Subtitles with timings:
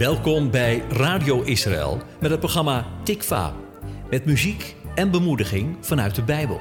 [0.00, 3.54] Welkom bij Radio Israël met het programma Tikva.
[4.10, 6.60] Met muziek en bemoediging vanuit de Bijbel.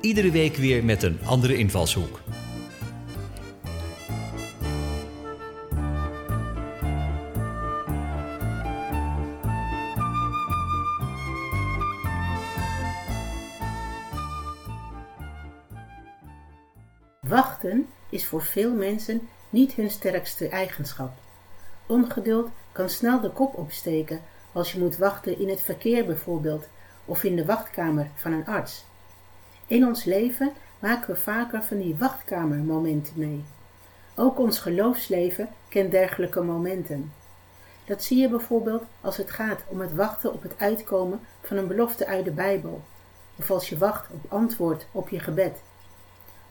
[0.00, 2.20] Iedere week weer met een andere invalshoek.
[17.20, 21.27] Wachten is voor veel mensen niet hun sterkste eigenschap.
[21.88, 24.20] Ongeduld kan snel de kop opsteken
[24.52, 26.68] als je moet wachten in het verkeer bijvoorbeeld
[27.04, 28.84] of in de wachtkamer van een arts.
[29.66, 33.44] In ons leven maken we vaker van die wachtkamermomenten mee.
[34.14, 37.12] Ook ons geloofsleven kent dergelijke momenten.
[37.84, 41.66] Dat zie je bijvoorbeeld als het gaat om het wachten op het uitkomen van een
[41.66, 42.82] belofte uit de Bijbel,
[43.36, 45.62] of als je wacht op antwoord op je gebed.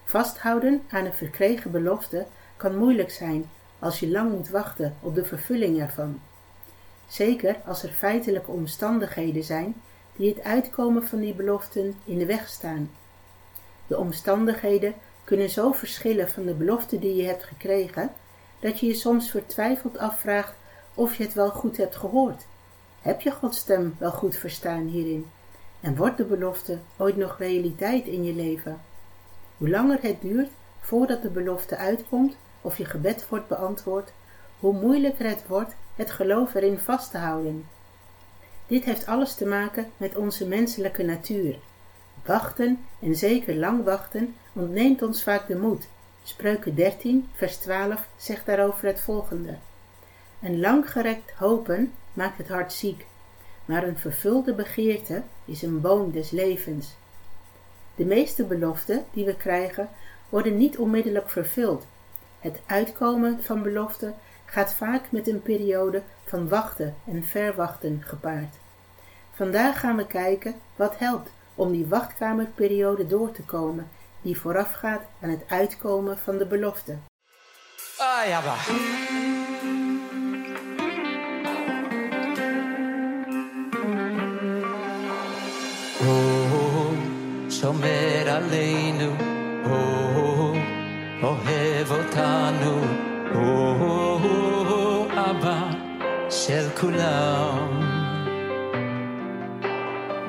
[0.04, 2.26] Vasthouden aan een verkregen belofte
[2.56, 3.50] kan moeilijk zijn
[3.80, 6.20] als je lang moet wachten op de vervulling ervan.
[7.08, 9.76] Zeker als er feitelijke omstandigheden zijn
[10.16, 12.90] die het uitkomen van die beloften in de weg staan.
[13.88, 18.12] De omstandigheden kunnen zo verschillen van de belofte die je hebt gekregen,
[18.60, 20.54] dat je je soms vertwijfeld afvraagt
[20.94, 22.46] of je het wel goed hebt gehoord.
[23.02, 25.26] Heb je Gods stem wel goed verstaan hierin?
[25.80, 28.82] En wordt de belofte ooit nog realiteit in je leven?
[29.58, 34.12] Hoe langer het duurt voordat de belofte uitkomt of je gebed wordt beantwoord,
[34.60, 37.68] hoe moeilijker het wordt het geloof erin vast te houden.
[38.68, 41.56] Dit heeft alles te maken met onze menselijke natuur.
[42.26, 45.88] Wachten, en zeker lang wachten, ontneemt ons vaak de moed.
[46.24, 49.56] Spreuken 13, vers 12 zegt daarover het volgende.
[50.42, 53.06] Een langgerekt hopen maakt het hart ziek,
[53.66, 56.96] maar een vervulde begeerte is een boom des levens.
[57.96, 59.90] De meeste beloften die we krijgen
[60.30, 61.86] worden niet onmiddellijk vervuld.
[62.40, 68.56] Het uitkomen van beloften gaat vaak met een periode van wachten en verwachten gepaard.
[69.34, 73.88] Vandaag gaan we kijken wat helpt om die wachtkamerperiode door te komen
[74.22, 76.98] die voorafgaat aan het uitkomen van de belofte.
[77.98, 78.68] Ah, ja, maar.
[89.66, 90.07] Oh,
[91.78, 92.82] אוהב אותנו,
[95.16, 95.62] אבא
[96.30, 97.82] של כולם.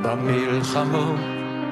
[0.02, 1.20] במלחמות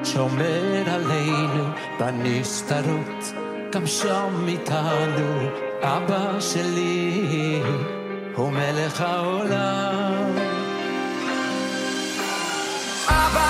[0.03, 1.63] שומר עלינו,
[1.99, 3.33] בנסתרות
[3.73, 5.49] גם שם איתנו,
[5.81, 7.61] אבא שלי
[8.35, 10.31] הוא מלך העולם.
[13.07, 13.46] אבא,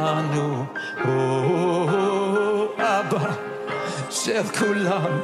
[0.00, 0.64] אותנו,
[1.04, 3.30] הוא אבא
[4.10, 5.20] של כולם.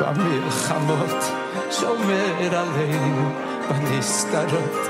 [0.00, 1.24] במלחמות
[1.70, 3.30] שומר עלינו,
[3.70, 4.88] בנסתרות,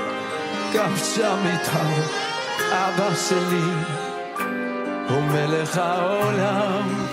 [0.73, 2.03] גם שם איתנו,
[2.71, 3.71] אבא שלי
[5.09, 7.06] הוא מלך העולם.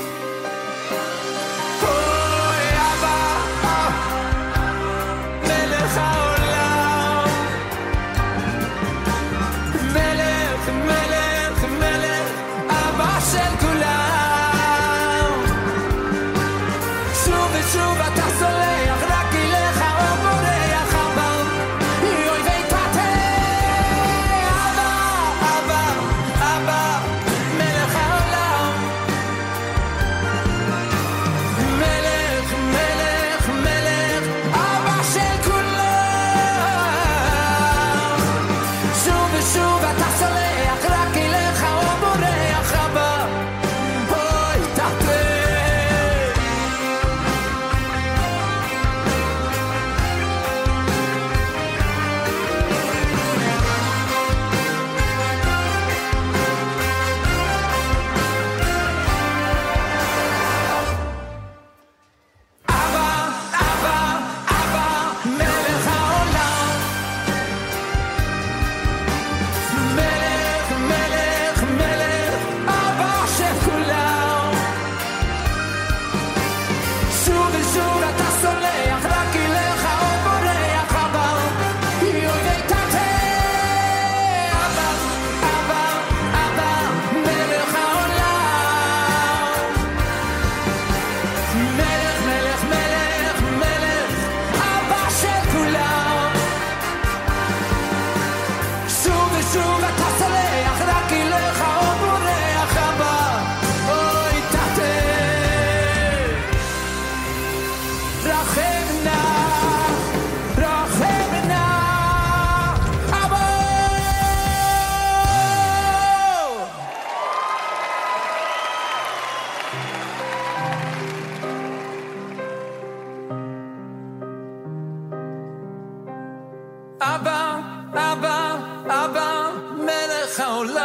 [130.36, 130.83] how long?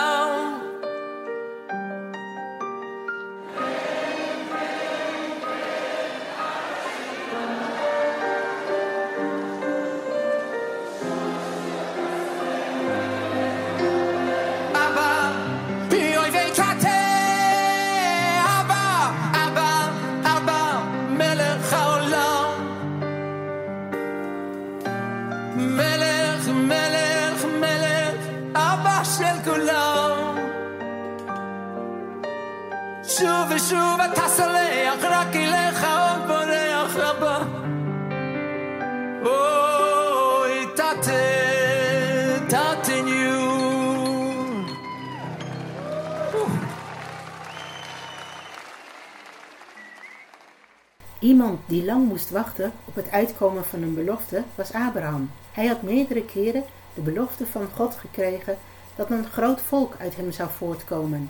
[51.19, 55.31] Iemand die lang moest wachten op het uitkomen van een belofte was Abraham.
[55.51, 56.63] Hij had meerdere keren
[56.93, 58.57] de belofte van God gekregen
[58.95, 61.29] dat een groot volk uit hem zou voortkomen.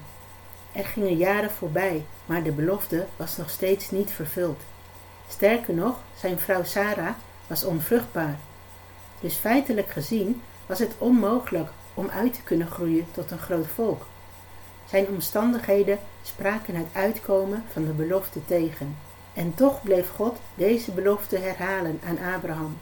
[0.71, 4.59] Er gingen jaren voorbij, maar de belofte was nog steeds niet vervuld.
[5.27, 7.13] Sterker nog, zijn vrouw Sarah
[7.47, 8.37] was onvruchtbaar.
[9.19, 14.05] Dus feitelijk gezien was het onmogelijk om uit te kunnen groeien tot een groot volk.
[14.89, 19.08] Zijn omstandigheden spraken het uitkomen van de belofte tegen.
[19.33, 22.77] En toch bleef God deze belofte herhalen aan Abraham.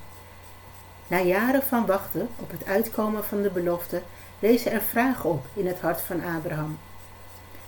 [1.08, 4.02] Na jaren van wachten op het uitkomen van de belofte
[4.40, 6.78] rezen er vragen op in het hart van Abraham.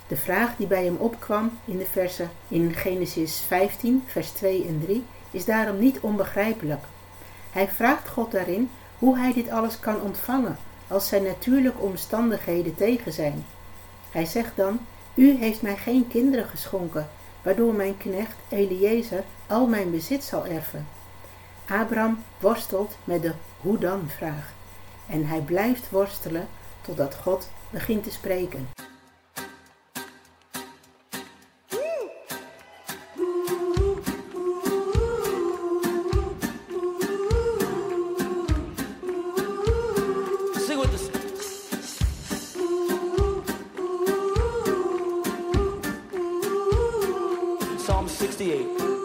[0.07, 4.81] De vraag die bij hem opkwam in de versen in Genesis 15, vers 2 en
[4.83, 6.83] 3 is daarom niet onbegrijpelijk.
[7.51, 13.13] Hij vraagt God daarin hoe hij dit alles kan ontvangen als zijn natuurlijke omstandigheden tegen
[13.13, 13.45] zijn.
[14.11, 14.79] Hij zegt dan:
[15.13, 17.09] U heeft mij geen kinderen geschonken,
[17.41, 20.87] waardoor mijn knecht Eliezer al mijn bezit zal erven.
[21.67, 24.53] Abraham worstelt met de hoe dan vraag
[25.09, 26.47] en hij blijft worstelen
[26.81, 28.67] totdat God begint te spreken.
[47.89, 48.98] Psalm 68.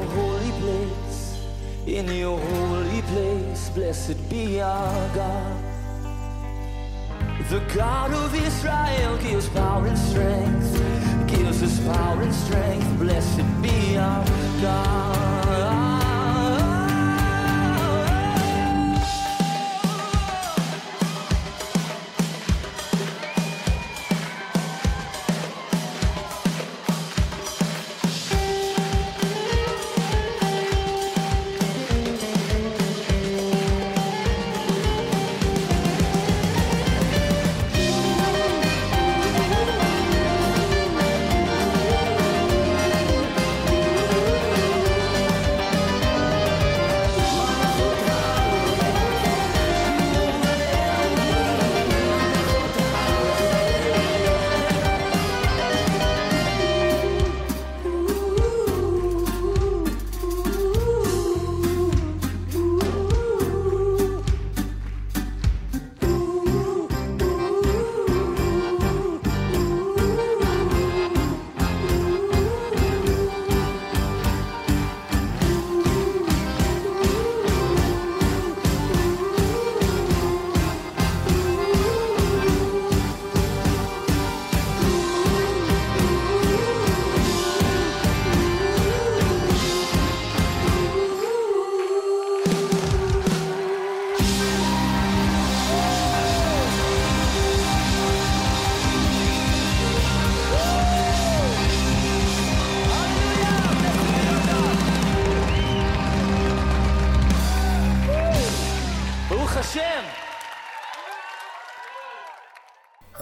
[0.00, 1.38] Your holy place.
[1.86, 5.64] In your holy place, blessed be our God.
[7.48, 10.72] The God of Israel gives power and strength.
[11.26, 12.98] Gives us power and strength.
[12.98, 14.24] Blessed be our
[14.62, 15.89] God.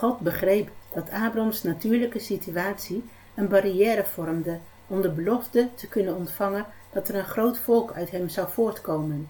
[0.09, 6.67] God begreep dat Abrams natuurlijke situatie een barrière vormde om de belofte te kunnen ontvangen
[6.93, 9.29] dat er een groot volk uit hem zou voortkomen.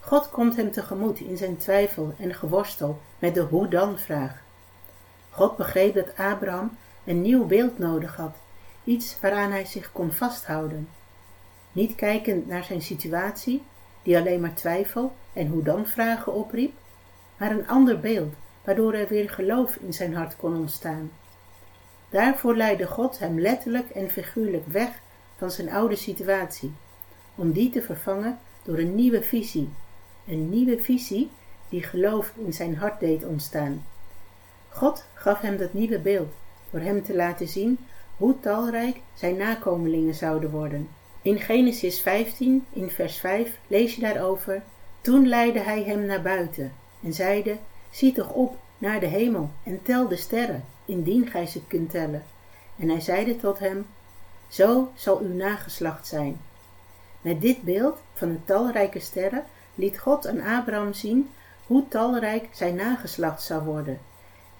[0.00, 4.42] God komt hem tegemoet in zijn twijfel en geworstel met de hoe-dan-vraag.
[5.30, 8.36] God begreep dat Abraham een nieuw beeld nodig had,
[8.84, 10.88] iets waaraan hij zich kon vasthouden.
[11.72, 13.62] Niet kijkend naar zijn situatie,
[14.02, 16.72] die alleen maar twijfel en hoe-dan-vragen opriep,
[17.36, 21.10] maar een ander beeld, waardoor er weer geloof in zijn hart kon ontstaan.
[22.08, 24.88] Daarvoor leidde God hem letterlijk en figuurlijk weg
[25.36, 26.72] van zijn oude situatie,
[27.34, 29.68] om die te vervangen door een nieuwe visie,
[30.26, 31.30] een nieuwe visie
[31.68, 33.84] die geloof in zijn hart deed ontstaan.
[34.68, 36.32] God gaf hem dat nieuwe beeld
[36.70, 37.78] door hem te laten zien
[38.16, 40.88] hoe talrijk zijn nakomelingen zouden worden.
[41.22, 44.62] In Genesis 15, in vers 5, lees je daarover:
[45.00, 47.56] Toen leidde hij hem naar buiten en zeide:
[47.94, 52.24] Zie toch op naar de hemel en tel de sterren, indien gij ze kunt tellen.
[52.76, 53.86] En hij zeide tot hem:
[54.48, 56.40] Zo zal uw nageslacht zijn.
[57.20, 61.30] Met dit beeld van de talrijke sterren liet God aan Abraham zien
[61.66, 63.98] hoe talrijk zijn nageslacht zou worden.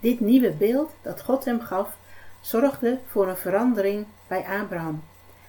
[0.01, 1.97] Dit nieuwe beeld dat God hem gaf,
[2.41, 5.03] zorgde voor een verandering bij Abraham.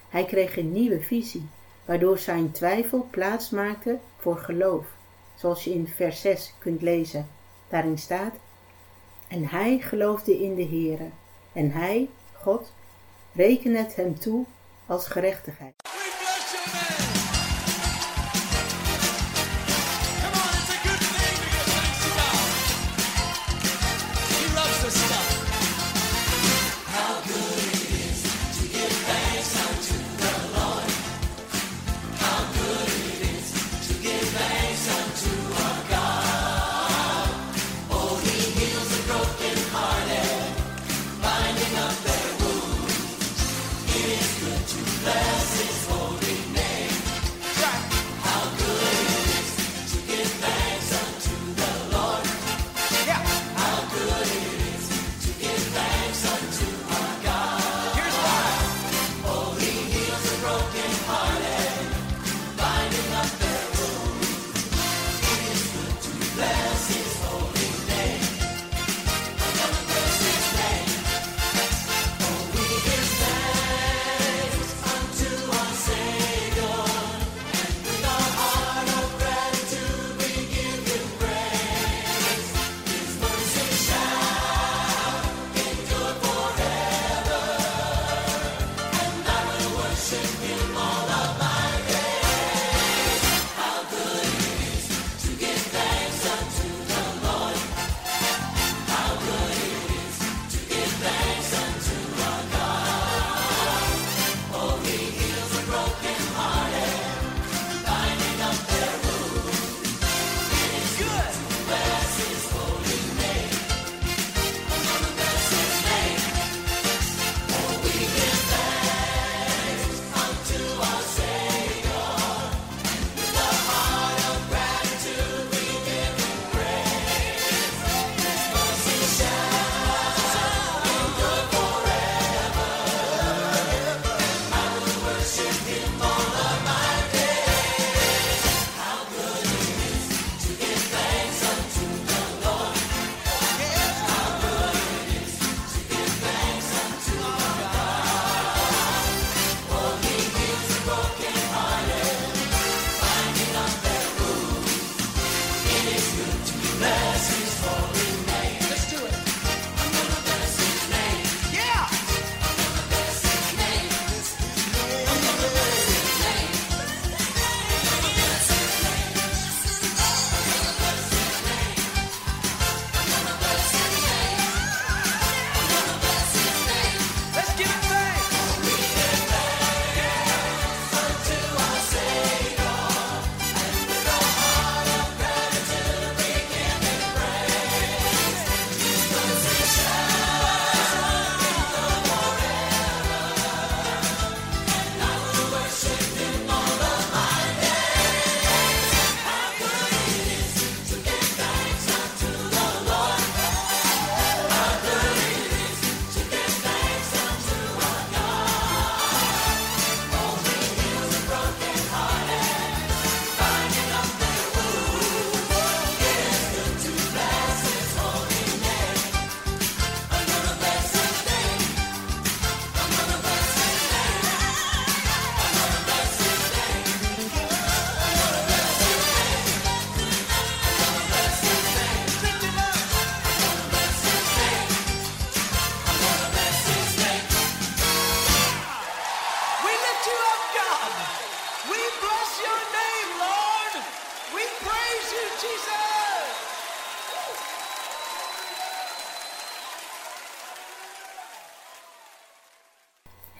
[0.09, 1.47] Hij kreeg een nieuwe visie,
[1.85, 4.85] waardoor zijn twijfel plaats maakte voor geloof,
[5.35, 7.34] zoals je in vers 6 kunt lezen.
[7.69, 8.33] Daarin staat:
[9.27, 11.09] En hij geloofde in de Heere,
[11.53, 12.73] en hij, God,
[13.33, 14.45] rekende het hem toe
[14.85, 15.84] als gerechtigheid.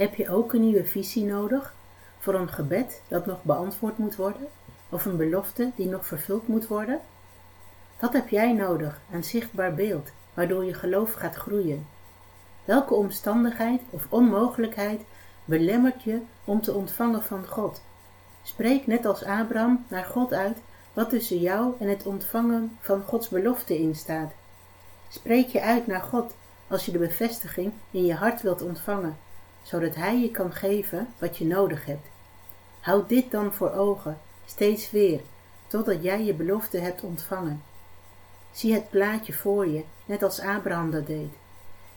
[0.05, 1.73] Heb je ook een nieuwe visie nodig
[2.19, 4.47] voor een gebed dat nog beantwoord moet worden
[4.89, 6.99] of een belofte die nog vervuld moet worden?
[7.99, 11.87] Wat heb jij nodig aan zichtbaar beeld waardoor je geloof gaat groeien?
[12.65, 15.01] Welke omstandigheid of onmogelijkheid
[15.45, 17.81] belemmert je om te ontvangen van God?
[18.43, 20.57] Spreek net als Abraham naar God uit
[20.93, 24.31] wat tussen jou en het ontvangen van Gods belofte in staat.
[25.09, 26.35] Spreek je uit naar God
[26.67, 29.17] als je de bevestiging in je hart wilt ontvangen,
[29.65, 32.07] zodat Hij je kan geven wat je nodig hebt.
[32.79, 35.21] Houd dit dan voor ogen, steeds weer,
[35.67, 37.61] totdat jij je belofte hebt ontvangen.
[38.51, 41.33] Zie het plaatje voor je, net als Abraham dat deed.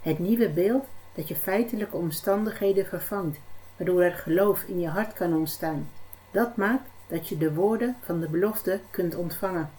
[0.01, 3.39] Het nieuwe beeld dat je feitelijke omstandigheden vervangt,
[3.77, 5.91] waardoor er geloof in je hart kan ontstaan.
[6.31, 9.71] Dat maakt dat je de woorden van de belofte kunt ontvangen.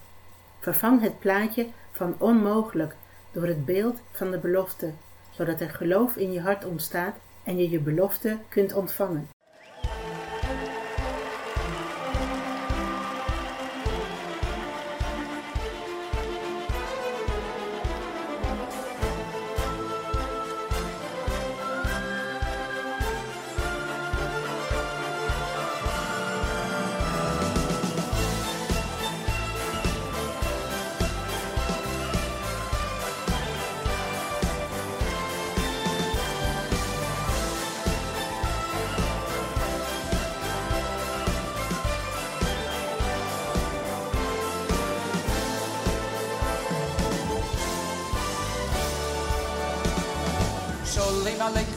[0.59, 2.95] Vervang het plaatje van onmogelijk
[3.31, 4.91] door het beeld van de belofte,
[5.29, 7.15] zodat er geloof in je hart ontstaat
[7.49, 9.27] en je je belofte kunt ontvangen.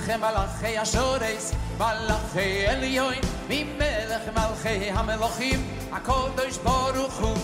[0.02, 3.14] עליכם מלאכי השורס, מלאכי עליון,
[3.48, 7.36] ממלך מלכי המלוכים, הקודש ברוך הוא.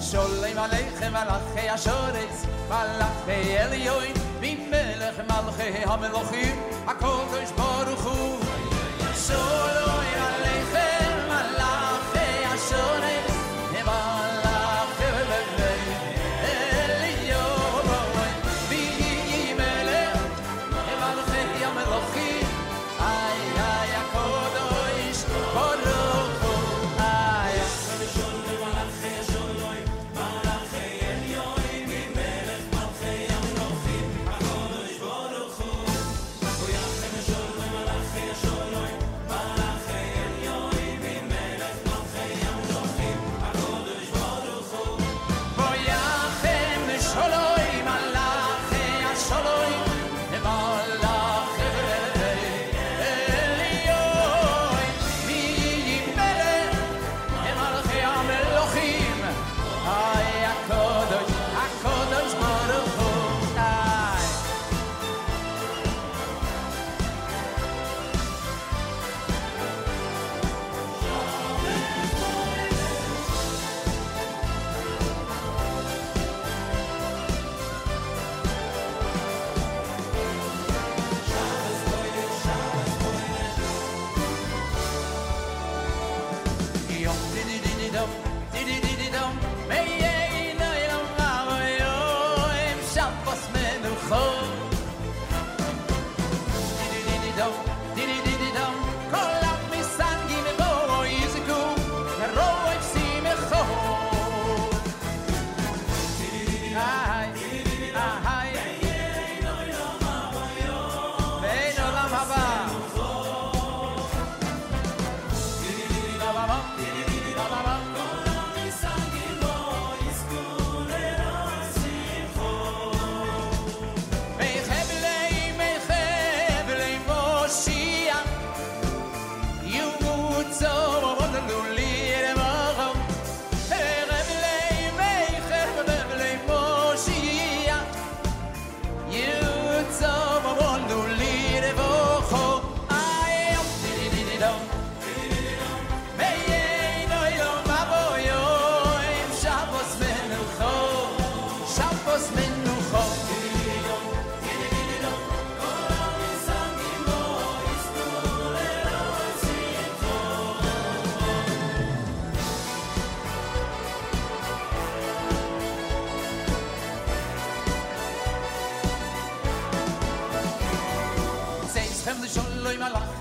[0.00, 4.04] שולים עליכם מלאכי השורס, מלאכי עליון,
[4.40, 8.38] ממלך מלכי המלוכים, הקודש ברוך הוא.
[9.26, 9.99] שולים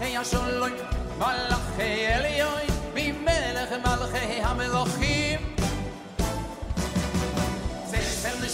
[0.10, 0.24] mi a
[1.20, 5.42] malach elyoy mi melach malach ha melachim
[7.92, 8.50] ze fer mi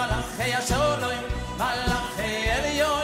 [0.00, 1.18] malach ya shuloy
[1.60, 3.03] malach elyoy